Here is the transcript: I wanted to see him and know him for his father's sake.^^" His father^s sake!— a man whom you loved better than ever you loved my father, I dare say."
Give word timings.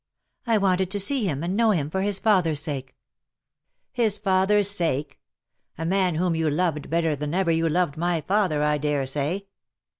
I 0.47 0.57
wanted 0.57 0.89
to 0.89 0.99
see 0.99 1.25
him 1.25 1.43
and 1.43 1.55
know 1.55 1.69
him 1.69 1.91
for 1.91 2.01
his 2.01 2.17
father's 2.17 2.59
sake.^^" 2.59 2.95
His 4.01 4.17
father^s 4.17 4.65
sake!— 4.65 5.19
a 5.77 5.85
man 5.85 6.15
whom 6.15 6.33
you 6.35 6.49
loved 6.49 6.89
better 6.89 7.15
than 7.15 7.35
ever 7.35 7.51
you 7.51 7.69
loved 7.69 7.97
my 7.97 8.21
father, 8.21 8.63
I 8.63 8.79
dare 8.79 9.05
say." 9.05 9.45